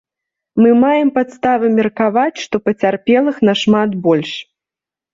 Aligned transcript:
Мы 0.63 0.69
маем 0.83 1.11
падставы 1.17 1.69
меркаваць, 1.77 2.41
што 2.47 2.65
пацярпелых 2.65 3.35
нашмат 3.53 3.89
больш. 4.11 4.37